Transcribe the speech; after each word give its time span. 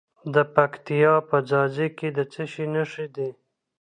د 0.33 0.35
پکتیا 0.55 1.13
په 1.29 1.37
ځاځي 1.49 1.87
کې 1.97 2.07
د 2.17 2.19
څه 2.31 2.43
شي 2.51 2.65
نښې 2.73 3.07
دي؟ 3.15 3.29